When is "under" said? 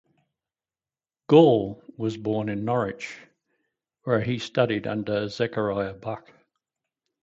4.87-5.27